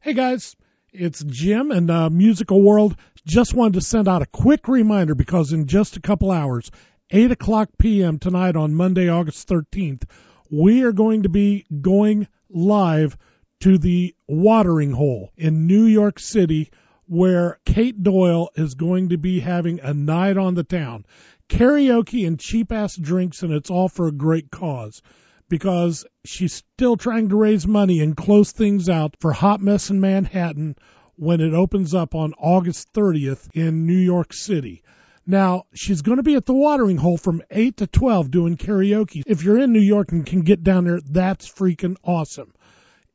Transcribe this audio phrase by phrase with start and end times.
[0.00, 0.54] Hey guys,
[0.92, 2.96] it's Jim and uh, Musical World.
[3.26, 6.70] Just wanted to send out a quick reminder because in just a couple hours,
[7.10, 8.18] 8 o'clock p.m.
[8.18, 10.04] tonight on Monday, August 13th,
[10.48, 13.16] we are going to be going live
[13.60, 16.70] to the watering hole in New York City
[17.06, 21.04] where Cait Doyle is going to be having a night on the town.
[21.48, 25.02] Karaoke and cheap ass drinks, and it's all for a great cause
[25.48, 30.00] because she's still trying to raise money and close things out for Hot Mess in
[30.00, 30.76] Manhattan
[31.16, 34.82] when it opens up on August 30th in New York City.
[35.26, 39.22] Now, she's going to be at the watering hole from 8 to 12 doing karaoke.
[39.26, 42.52] If you're in New York and can get down there, that's freaking awesome.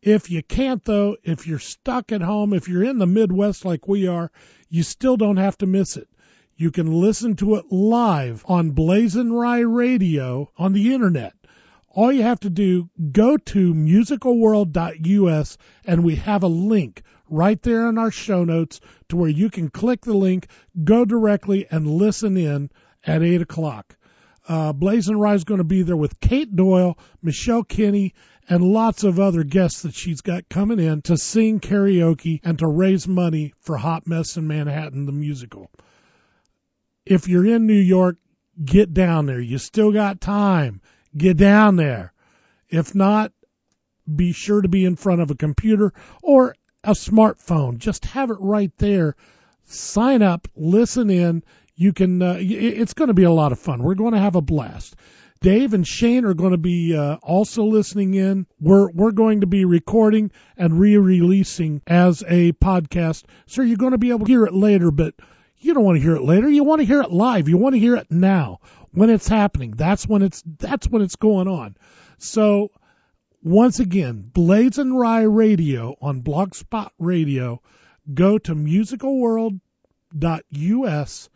[0.02, 3.88] If you can't, though, if you're stuck at home, if you're in the Midwest like
[3.88, 4.32] we are,
[4.70, 6.10] you still don't have to miss it.
[6.56, 11.34] You can listen to it live on Blazin' Rye Radio on the internet
[11.94, 17.90] all you have to do, go to musicalworld.us and we have a link right there
[17.90, 20.48] in our show notes to where you can click the link,
[20.84, 22.70] go directly and listen in
[23.06, 23.98] at 8 o'clock.
[24.48, 28.14] Uh, Blazing Rye is going to be there with Cait Doyle, Michelle Kinney,
[28.50, 32.68] and lots of other guests that she's got coming in to sing karaoke and to
[32.68, 35.70] raise money for Hot Mess in Manhattan, the musical.
[37.06, 38.18] If you're in New York,
[38.64, 39.40] get down there.
[39.40, 40.82] You still got time
[41.16, 42.14] get down there.
[42.70, 43.32] If not,
[44.14, 47.78] be sure to be in front of a computer or a smartphone.
[47.78, 49.16] Just have it right there.
[49.66, 51.44] Sign up, listen in.
[51.76, 52.22] You can.
[52.22, 53.82] Uh, it's going to be a lot of fun.
[53.82, 54.96] We're going to have a blast.
[55.40, 58.46] Dave and Shane are going to be uh, also listening in.
[58.60, 63.98] We're we're going to be recording and re-releasing as a podcast, so you're going to
[63.98, 64.92] be able to hear it later.
[64.92, 65.16] But
[65.58, 66.50] you don't want to hear it later.
[66.50, 67.50] You want to hear it live.
[67.50, 68.60] You want to hear it now
[68.94, 69.72] when it's happening.
[69.72, 71.76] That's when it's that's when it's going on.
[72.18, 72.70] So
[73.44, 77.62] once again, Blazing Rye Radio on Blogspot Radio.
[78.14, 81.30] Go to musicalworld.us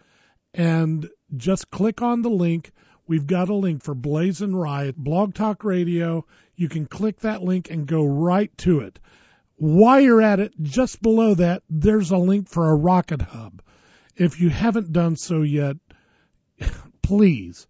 [0.54, 2.72] and just click on the link.
[3.08, 6.26] We've got a link for Blazing Rye Blog Talk Radio.
[6.56, 9.00] You can click that link and go right to it.
[9.58, 13.62] While you're at it, just below that, there's a link for a Rocket Hub.
[14.16, 15.78] If you haven't done so yet,
[17.06, 17.68] please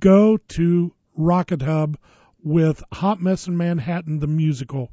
[0.00, 1.96] go to Rocket Hub
[2.42, 4.90] with Hot Mess in Manhattan the musical,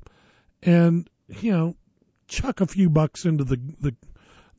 [0.61, 1.75] and you know,
[2.27, 3.95] chuck a few bucks into the the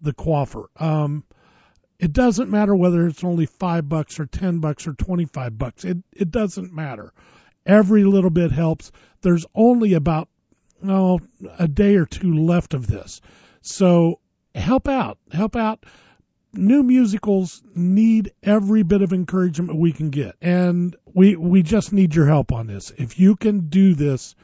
[0.03, 0.65] the quaffer.
[0.77, 1.25] Um,
[2.01, 5.85] it doesn't matter whether it's only five bucks or ten bucks or twenty five bucks.
[5.85, 7.13] It it doesn't matter.
[7.65, 8.91] Every little bit helps.
[9.21, 10.29] There's only about
[10.85, 11.21] oh
[11.57, 13.21] a day or two left of this,
[13.61, 14.19] so
[14.57, 15.19] help out.
[15.31, 15.85] Help out
[16.53, 20.37] new musicals need every bit of encouragement we can get.
[20.41, 22.93] And we we just need your help on this.
[22.97, 24.35] If you can do this,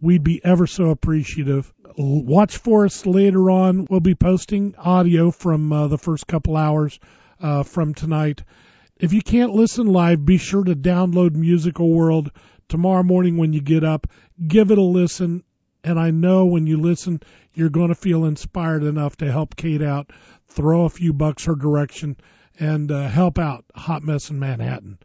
[0.00, 1.72] we'd be ever so appreciative.
[1.96, 3.86] Watch for us later on.
[3.88, 6.98] We'll be posting audio from uh, the first couple hours
[7.40, 8.42] uh, from tonight.
[8.98, 12.30] If you can't listen live, be sure to download Musical World
[12.68, 14.06] tomorrow morning when you get up.
[14.46, 15.44] Give it a listen.
[15.84, 17.20] And I know when you listen,
[17.54, 20.10] you're going to feel inspired enough to help Cait out
[20.48, 22.16] throw a few bucks her direction,
[22.58, 24.98] and uh, help out Hot Mess in Manhattan.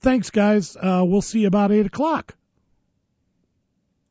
[0.00, 0.76] Thanks, guys.
[0.76, 2.34] Uh, we'll see you about 8 o'clock.